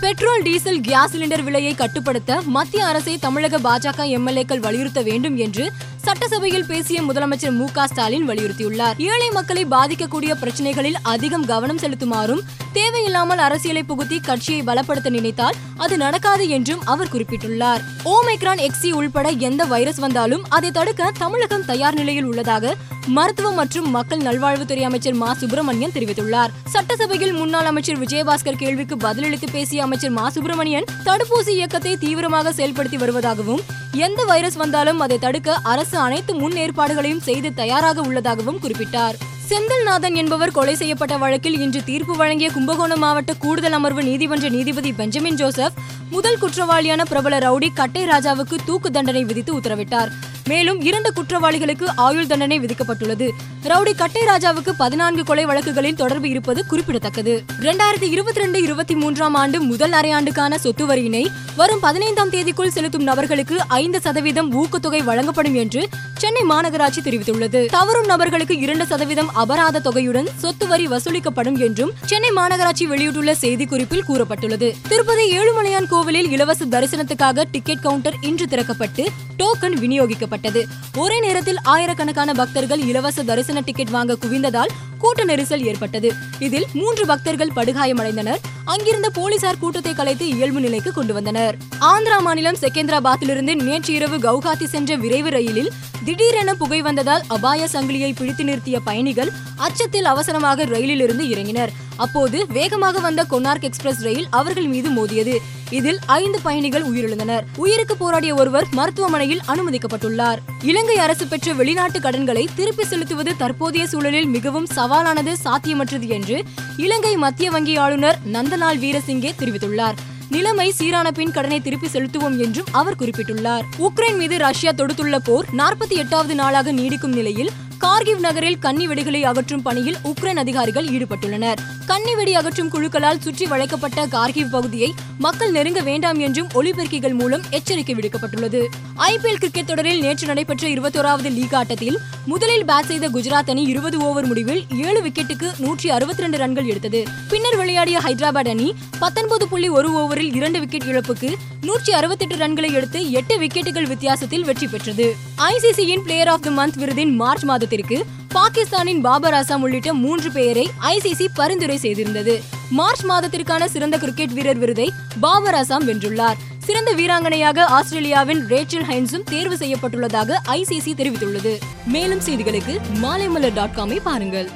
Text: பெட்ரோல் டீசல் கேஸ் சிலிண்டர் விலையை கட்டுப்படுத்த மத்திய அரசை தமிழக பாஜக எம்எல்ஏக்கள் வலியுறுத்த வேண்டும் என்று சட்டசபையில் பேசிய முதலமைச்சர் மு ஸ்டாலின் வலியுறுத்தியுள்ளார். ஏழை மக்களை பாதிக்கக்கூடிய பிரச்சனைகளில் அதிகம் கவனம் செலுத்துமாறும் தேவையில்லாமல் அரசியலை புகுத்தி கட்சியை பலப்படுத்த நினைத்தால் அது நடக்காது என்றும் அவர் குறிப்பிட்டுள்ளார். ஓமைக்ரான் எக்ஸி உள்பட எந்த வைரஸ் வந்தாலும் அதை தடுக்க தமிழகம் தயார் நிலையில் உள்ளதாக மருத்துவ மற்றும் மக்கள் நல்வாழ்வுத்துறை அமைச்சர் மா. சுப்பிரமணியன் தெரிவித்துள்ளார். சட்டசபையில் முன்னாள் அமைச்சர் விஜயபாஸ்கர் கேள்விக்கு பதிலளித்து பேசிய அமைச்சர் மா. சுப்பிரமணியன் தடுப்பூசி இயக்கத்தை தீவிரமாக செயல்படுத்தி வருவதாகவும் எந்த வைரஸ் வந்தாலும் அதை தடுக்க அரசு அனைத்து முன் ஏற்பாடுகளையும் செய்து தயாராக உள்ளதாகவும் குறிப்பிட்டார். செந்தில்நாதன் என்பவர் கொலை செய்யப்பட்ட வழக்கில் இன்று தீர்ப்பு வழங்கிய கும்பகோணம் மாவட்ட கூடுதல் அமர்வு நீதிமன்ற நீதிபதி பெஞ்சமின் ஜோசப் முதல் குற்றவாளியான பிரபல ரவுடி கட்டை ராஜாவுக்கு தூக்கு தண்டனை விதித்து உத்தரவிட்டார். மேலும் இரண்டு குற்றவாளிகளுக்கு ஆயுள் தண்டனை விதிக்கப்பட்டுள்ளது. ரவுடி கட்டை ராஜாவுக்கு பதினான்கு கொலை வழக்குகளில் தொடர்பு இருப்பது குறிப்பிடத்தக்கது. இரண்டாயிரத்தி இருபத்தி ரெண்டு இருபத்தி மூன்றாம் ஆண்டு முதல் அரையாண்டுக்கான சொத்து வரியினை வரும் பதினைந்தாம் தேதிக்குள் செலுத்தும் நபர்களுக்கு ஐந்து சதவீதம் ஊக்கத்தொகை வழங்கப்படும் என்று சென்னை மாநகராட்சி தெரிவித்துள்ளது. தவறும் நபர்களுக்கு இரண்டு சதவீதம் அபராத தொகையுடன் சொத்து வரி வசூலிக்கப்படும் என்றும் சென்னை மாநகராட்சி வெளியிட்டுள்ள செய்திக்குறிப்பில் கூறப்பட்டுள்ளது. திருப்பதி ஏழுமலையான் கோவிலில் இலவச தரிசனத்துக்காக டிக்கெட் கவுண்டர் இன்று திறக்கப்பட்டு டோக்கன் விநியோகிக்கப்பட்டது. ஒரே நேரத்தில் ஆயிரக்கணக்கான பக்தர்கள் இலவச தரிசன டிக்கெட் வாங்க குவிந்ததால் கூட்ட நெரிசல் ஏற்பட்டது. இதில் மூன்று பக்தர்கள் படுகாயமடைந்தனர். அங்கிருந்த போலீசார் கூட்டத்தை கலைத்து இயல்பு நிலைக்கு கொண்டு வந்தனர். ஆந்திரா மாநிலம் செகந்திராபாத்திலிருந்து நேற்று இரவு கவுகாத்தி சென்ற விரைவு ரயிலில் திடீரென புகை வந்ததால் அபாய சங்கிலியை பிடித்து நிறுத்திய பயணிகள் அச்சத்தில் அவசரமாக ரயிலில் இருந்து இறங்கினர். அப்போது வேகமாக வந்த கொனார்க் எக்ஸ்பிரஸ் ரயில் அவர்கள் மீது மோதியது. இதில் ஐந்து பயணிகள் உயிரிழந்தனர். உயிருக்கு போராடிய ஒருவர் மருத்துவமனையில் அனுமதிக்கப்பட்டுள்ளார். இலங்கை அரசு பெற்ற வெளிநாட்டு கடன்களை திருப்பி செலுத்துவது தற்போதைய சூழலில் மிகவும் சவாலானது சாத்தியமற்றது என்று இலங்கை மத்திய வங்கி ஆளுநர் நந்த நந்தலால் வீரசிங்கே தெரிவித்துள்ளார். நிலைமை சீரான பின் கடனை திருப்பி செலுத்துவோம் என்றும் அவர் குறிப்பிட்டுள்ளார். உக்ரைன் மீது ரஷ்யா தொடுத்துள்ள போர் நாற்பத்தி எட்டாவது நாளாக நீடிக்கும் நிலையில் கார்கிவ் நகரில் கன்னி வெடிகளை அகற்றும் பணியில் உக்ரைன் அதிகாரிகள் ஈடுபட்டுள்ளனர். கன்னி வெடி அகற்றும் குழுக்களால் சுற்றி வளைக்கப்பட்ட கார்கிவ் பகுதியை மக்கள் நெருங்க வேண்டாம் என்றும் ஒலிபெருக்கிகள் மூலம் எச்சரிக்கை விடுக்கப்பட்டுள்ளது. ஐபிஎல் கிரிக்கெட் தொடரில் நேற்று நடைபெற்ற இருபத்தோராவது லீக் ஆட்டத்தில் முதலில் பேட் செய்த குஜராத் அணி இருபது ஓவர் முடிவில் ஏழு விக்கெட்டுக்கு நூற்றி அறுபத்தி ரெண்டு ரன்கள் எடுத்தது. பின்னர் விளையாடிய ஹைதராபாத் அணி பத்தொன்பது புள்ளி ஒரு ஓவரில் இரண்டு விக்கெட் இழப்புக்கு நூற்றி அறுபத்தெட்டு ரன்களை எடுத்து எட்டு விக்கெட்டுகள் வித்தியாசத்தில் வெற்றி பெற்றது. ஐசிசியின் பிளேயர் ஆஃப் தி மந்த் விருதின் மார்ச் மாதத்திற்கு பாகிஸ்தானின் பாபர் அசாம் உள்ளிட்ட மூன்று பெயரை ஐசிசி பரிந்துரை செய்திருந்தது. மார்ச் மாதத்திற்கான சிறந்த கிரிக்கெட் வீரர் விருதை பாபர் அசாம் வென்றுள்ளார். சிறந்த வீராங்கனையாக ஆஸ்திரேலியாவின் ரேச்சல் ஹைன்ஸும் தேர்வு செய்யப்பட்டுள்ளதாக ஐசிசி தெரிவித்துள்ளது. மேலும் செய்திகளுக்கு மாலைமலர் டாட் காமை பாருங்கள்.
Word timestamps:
பெட்ரோல் 0.00 0.42
டீசல் 0.42 0.80
கேஸ் 0.80 1.16
சிலிண்டர் 1.16 1.42
விலையை 1.42 1.74
கட்டுப்படுத்த 1.74 2.42
மத்திய 2.46 2.86
அரசை 2.86 3.18
தமிழக 3.18 3.58
பாஜக 3.58 3.98
எம்எல்ஏக்கள் 3.98 4.58
வலியுறுத்த 4.58 5.02
வேண்டும் 5.02 5.36
என்று 5.36 5.72
சட்டசபையில் 5.96 6.66
பேசிய 6.66 7.02
முதலமைச்சர் 7.02 7.54
மு 7.54 7.68
ஸ்டாலின் 7.68 8.28
வலியுறுத்தியுள்ளார். 8.28 8.98
ஏழை 8.98 9.30
மக்களை 9.30 9.66
பாதிக்கக்கூடிய 9.66 10.34
பிரச்சனைகளில் 10.40 10.94
அதிகம் 11.02 11.46
கவனம் 11.46 11.78
செலுத்துமாறும் 11.78 12.40
தேவையில்லாமல் 12.72 13.38
அரசியலை 13.38 13.82
புகுத்தி 13.82 14.20
கட்சியை 14.20 14.62
பலப்படுத்த 14.62 15.10
நினைத்தால் 15.10 15.54
அது 15.76 15.96
நடக்காது 15.96 16.48
என்றும் 16.48 16.82
அவர் 16.84 17.08
குறிப்பிட்டுள்ளார். 17.12 17.80
ஓமைக்ரான் 18.04 18.68
எக்ஸி 18.68 18.90
உள்பட 18.90 19.28
எந்த 19.28 19.64
வைரஸ் 19.64 19.98
வந்தாலும் 19.98 20.44
அதை 20.48 20.70
தடுக்க 20.70 21.12
தமிழகம் 21.18 21.64
தயார் 21.64 21.94
நிலையில் 21.94 22.24
உள்ளதாக 22.24 22.74
மருத்துவ 23.06 23.52
மற்றும் 23.52 23.90
மக்கள் 23.90 24.18
நல்வாழ்வுத்துறை 24.18 24.82
அமைச்சர் 24.82 25.14
மா. 25.14 25.34
சுப்பிரமணியன் 25.34 25.90
தெரிவித்துள்ளார். 25.90 26.48
சட்டசபையில் 26.68 27.32
முன்னாள் 27.32 27.64
அமைச்சர் 27.64 27.98
விஜயபாஸ்கர் 27.98 28.56
கேள்விக்கு 28.56 28.96
பதிலளித்து 28.96 29.46
பேசிய 29.52 29.83
அமைச்சர் 29.84 30.10
மா. 30.10 30.24
சுப்பிரமணியன் 30.30 30.88
தடுப்பூசி 31.04 31.52
இயக்கத்தை 31.58 31.92
தீவிரமாக 31.96 32.52
செயல்படுத்தி 32.52 32.98
வருவதாகவும் 33.02 33.62
எந்த 34.06 34.20
வைரஸ் 34.24 34.56
வந்தாலும் 34.56 35.00
அதை 35.00 35.18
தடுக்க 35.18 35.58
அரசு 35.72 35.98
அனைத்து 35.98 36.34
முன் 36.34 36.56
ஏற்பாடுகளையும் 36.56 37.24
செய்து 37.28 37.54
தயாராக 37.54 38.00
உள்ளதாகவும் 38.00 38.60
குறிப்பிட்டார். 38.62 39.18
செந்தில்நாதன் 39.48 40.14
என்பவர் 40.14 40.50
கொலை 40.50 40.74
செய்யப்பட்ட 40.74 41.16
வழக்கில் 41.16 41.60
இன்று 41.60 41.84
தீர்ப்பு 41.84 42.16
வழங்கிய 42.16 42.50
கும்பகோணம் 42.50 42.98
மாவட்ட 42.98 43.34
கூடுதல் 43.34 43.72
அமர்வு 43.72 44.02
நீதிமன்ற 44.02 44.48
நீதிபதி 44.48 44.92
பெஞ்சமின் 44.92 45.34
ஜோசப் 45.34 45.72
முதல் 46.10 46.38
குற்றவாளியான 46.42 47.02
பிரபல 47.04 47.38
ரவுடி 47.38 47.68
கட்டை 47.74 48.06
ராஜாவுக்கு 48.06 48.56
தூக்கு 48.66 48.90
தண்டனை 48.90 49.24
விதித்து 49.24 49.58
உத்தரவிட்டார். 49.58 50.08
மேலும் 50.48 50.80
இரண்டு 50.80 51.12
குற்றவாளிகளுக்கு 51.12 51.86
ஆயுள் 51.96 52.26
தண்டனை 52.26 52.60
விதிக்கப்பட்டுள்ளது. 52.60 53.28
ரவுடி 53.64 53.94
கட்டை 53.94 54.22
ராஜாவுக்கு 54.22 54.72
பதினான்கு 54.76 55.24
கொலை 55.24 55.46
வழக்குகளில் 55.46 55.94
தொடர்பு 55.94 56.28
இருப்பது 56.28 56.66
குறிப்பிடத்தக்கது. 56.66 57.44
இரண்டாயிரத்தி 57.60 58.02
இருபத்தி 58.02 58.40
ரெண்டு 58.40 58.62
இருபத்தி 58.62 58.94
மூன்றாம் 58.94 59.34
ஆண்டு 59.34 59.60
முதல் 59.60 59.90
அரையாண்டுக்கான 59.90 60.54
சொத்து 60.54 60.86
வரியினை 60.86 61.26
வரும் 61.56 61.80
பதினைந்தாம் 61.80 62.30
தேதிக்குள் 62.30 62.66
செலுத்தும் 62.66 63.02
நபர்களுக்கு 63.02 63.68
ஐந்து 63.68 64.00
சதவீதம் 64.00 64.64
ஊக்கத்தொகை 64.64 65.02
வழங்கப்படும் 65.04 65.54
என்று 65.54 65.88
சென்னை 66.18 66.42
மாநகராட்சி 66.42 67.00
தெரிவித்துள்ளது. 67.04 67.66
தவறும் 67.66 68.06
நபர்களுக்கு 68.06 68.58
இரண்டு 68.58 68.86
சதவீதம் 68.86 69.33
அபராத 69.34 69.80
தொகையுடன் 69.80 70.28
சொத்து 70.36 70.66
வரி 70.66 70.86
வசூலிக்கப்படும் 70.86 71.58
என்றும் 71.58 71.92
சென்னை 72.04 72.30
மாநகராட்சி 72.30 72.84
வெளியிட்டுள்ள 72.84 73.32
செய்திக்குறிப்பில் 73.32 74.04
கூறப்பட்டுள்ளது. 74.08 74.74
திருப்பதி 74.88 75.38
ஏழுமலையான் 75.38 75.86
கோவிலில் 75.88 76.30
இலவச 76.30 76.64
தரிசனத்துக்காக 76.64 77.44
டிக்கெட் 77.50 77.80
கவுண்டர் 77.80 78.14
இன்று 78.20 78.46
திறக்கப்பட்டு 78.50 79.06
டோக்கன் 79.38 79.76
விநியோகிக்கப்பட்டது. 79.76 80.62
ஒரே 80.96 81.20
நேரத்தில் 81.20 81.58
ஆயிரக்கணக்கான 81.62 82.32
பக்தர்கள் 82.32 82.80
இலவச 82.80 83.22
தரிசன 83.22 83.60
டிக்கெட் 83.60 83.88
வாங்க 83.88 84.16
குவிந்ததால் 84.20 84.70
கூட்ட 84.98 85.24
நெரிசல் 85.24 85.64
ஏற்பட்டது. 85.64 86.12
இதில் 86.38 86.66
மூன்று 86.72 87.06
பக்தர்கள் 87.06 87.52
படுகாயமடைந்தனர். 87.56 88.38
அங்கிருந்த 88.64 89.10
போலீசார் 89.10 89.58
கூட்டத்தை 89.58 89.94
கலைத்து 89.94 90.28
இயல்பு 90.28 90.60
நிலைக்கு 90.60 90.92
கொண்டு 90.92 91.14
வந்தனர். 91.14 91.56
ஆந்திரா 91.80 92.18
மாநிலம் 92.20 92.60
செகந்திராபாத்திலிருந்து 92.60 93.54
நேற்று 93.62 93.94
இரவு 93.94 94.16
கவுகாத்தி 94.16 94.64
சென்ற 94.64 94.96
விரைவு 94.96 95.30
ரயிலில் 95.30 95.72
திடீரென 96.04 96.54
புகை 96.54 96.82
வந்ததால் 96.82 97.22
அபாய 97.28 97.68
சங்கிலியை 97.72 98.12
பிடித்து 98.14 98.44
நிறுத்திய 98.44 98.78
பயணிகள் 98.84 99.32
அச்சத்தில் 99.56 100.04
அவசரமாக 100.04 100.64
ரயிலில் 100.64 101.00
இருந்து 101.00 101.24
இறங்கினர். 101.24 101.72
அப்போது 101.96 102.46
வேகமாக 102.46 102.98
வந்த 102.98 103.26
கொனார்க் 103.30 103.62
எக்ஸ்பிரஸ் 103.62 104.02
ரயில் 104.02 104.26
அவர்கள் 104.30 104.66
மீது 104.66 104.88
மோதியது. 104.90 105.40
இதில் 105.70 105.98
ஐந்து 106.06 106.40
பயணிகள் 106.40 106.84
உயிரிழந்தனர். 106.84 107.44
உயிருக்கு 107.56 107.96
போராடிய 107.96 108.34
ஒருவர் 108.34 108.66
மருத்துவமனையில் 108.70 109.40
அனுமதிக்கப்பட்டுள்ளார். 109.48 110.36
இலங்கை 110.62 110.96
அரசு 110.96 111.26
பெற்ற 111.26 111.52
வெளிநாட்டு 111.52 112.00
கடன்களை 112.00 112.48
திருப்பி 112.54 112.84
செலுத்துவது 112.84 113.36
தற்போதைய 113.36 113.86
சூழலில் 113.86 114.26
மிகவும் 114.26 114.66
சவாலானது 114.74 115.34
சாத்தியமற்றது 115.44 116.08
என்று 116.08 116.42
இலங்கை 116.76 117.16
மத்திய 117.16 117.50
வங்கி 117.50 117.76
ஆளுநர் 117.76 118.18
நந்த 118.24 118.53
நந்தலால் 118.54 118.78
வீரசிங்கே 118.78 119.30
தெரிவித்துள்ளார். 119.38 119.96
நிலைமை 120.30 120.70
சீரான 120.70 121.10
பின் 121.10 121.30
கடனை 121.30 121.60
திருப்பி 121.60 121.86
செலுத்துவோம் 121.86 122.38
என்றும் 122.38 122.66
அவர் 122.72 122.96
குறிப்பிட்டுள்ளார். 122.96 123.64
உக்ரைன் 123.78 124.16
மீது 124.16 124.38
ரஷ்யா 124.38 124.72
தொடுத்துள்ள 124.72 125.16
போர் 125.24 125.46
நாற்பத்தி 125.56 125.96
எட்டாவது 125.96 126.34
நாளாக 126.34 126.72
நீடிக்கும் 126.72 127.14
நிலையில் 127.14 127.50
கார்கிவ் 127.84 128.18
நகரில் 128.18 128.58
கன்னி 128.58 128.88
வெடிகளை 128.88 129.22
அகற்றும் 129.22 129.62
பணியில் 129.62 129.96
உக்ரைன் 130.04 130.36
அதிகாரிகள் 130.36 130.86
ஈடுபட்டுள்ளனர். 130.86 131.56
கன்னி 131.86 132.14
வெடி 132.14 132.34
அகற்றும் 132.34 132.70
குழுக்களால் 132.70 133.18
சுற்றி 133.18 133.46
வளைக்கப்பட்ட 133.46 134.06
கார்கிவ் 134.06 134.50
பகுதியை 134.50 134.94
மக்கள் 135.18 135.50
நெருங்க 135.50 135.80
வேண்டாம் 135.80 136.18
என்றும் 136.18 136.48
ஒலிபெருக்கிகள் 136.54 137.14
மூலம் 137.14 137.42
எச்சரிக்கை 137.50 137.94
விடுக்கப்பட்டுள்ளது. 137.94 138.66
ஐபிஎல் 138.96 139.40
கிரிக்கெட் 139.42 139.66
தொடரில் 139.66 140.00
நேற்று 140.00 140.26
நடைபெற்ற 140.26 140.68
இருபத்தோராவது 140.68 141.32
லீக் 141.32 141.54
ஆட்டத்தில் 141.54 141.98
முதலில் 142.26 142.64
பேட் 142.64 142.84
செய்த 142.84 143.08
குஜராத் 143.08 143.50
அணி 143.50 143.62
இருபது 143.62 143.98
ஓவர் 143.98 144.26
முடிவில் 144.26 144.64
ஏழு 144.70 145.02
விக்கெட்டுக்கு 145.02 145.50
நூற்றி 145.58 145.90
அறுபத்தி 145.90 146.22
ரெண்டு 146.22 146.38
ரன்கள் 146.38 146.64
எடுத்தது. 146.64 147.04
பின்னர் 147.28 147.56
விளையாடிய 147.56 147.98
ஹைதராபாத் 147.98 148.48
அணி 148.48 148.74
பத்தொன்பது 148.98 149.48
புள்ளி 149.48 149.68
ஒரு 149.68 149.90
ஓவரில் 150.00 150.34
இரண்டு 150.34 150.60
விக்கெட் 150.60 150.82
இழப்புக்கு 150.82 151.34
நூற்றி 151.60 151.92
அறுபத்தெட்டு 151.92 152.36
ரன்களை 152.36 152.72
எடுத்து 152.72 153.10
எட்டு 153.10 153.38
விக்கெட்டுகள் 153.38 153.86
வித்தியாசத்தில் 153.86 154.44
வெற்றி 154.44 154.66
பெற்றது. 154.66 155.16
ஐசிசியின் 155.38 156.02
பிளேயர் 156.02 156.28
ஆஃப் 156.28 156.42
தி 156.42 156.50
மந்த் 156.50 156.78
விருதின் 156.78 157.14
மார்ச் 157.14 157.44
மாதத்திற்கு 157.74 158.12
பாகிஸ்தானின் 158.28 159.00
பாபர் 159.00 159.34
அசாம் 159.34 159.62
உள்ளிட்ட 159.66 159.94
மூன்று 159.94 160.32
பெயரை 160.32 160.70
ஐசிசி 160.82 161.26
பரிந்துரை 161.34 161.76
செய்திருந்தது. 161.76 162.42
மார்ச் 162.70 163.04
மாதத்திற்கான 163.04 163.64
சிறந்த 163.64 163.98
கிரிக்கெட் 163.98 164.32
வீரர் 164.32 164.58
விருதை 164.58 164.92
பாபர் 165.20 165.54
அசாம் 165.54 165.86
வென்றுள்ளார். 165.86 166.38
சிறந்த 166.58 166.94
வீராங்கனையாக 166.94 167.58
ஆஸ்திரேலியாவின் 167.58 168.46
ரேச்சல் 168.48 168.86
ஹைன்ஸும் 168.90 169.24
தேர்வு 169.24 169.54
செய்யப்பட்டுள்ளதாக 169.54 170.38
ஐசிசி 170.48 170.92
தெரிவித்துள்ளது. 170.96 171.58
மேலும் 171.86 172.20
செய்திகளுக்கு 172.20 172.76
மாலைமலர் 173.02 173.54
டாட் 173.54 173.76
காமை 173.76 174.00
பாருங்கள். 174.02 174.50